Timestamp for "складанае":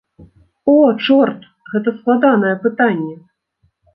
1.99-2.53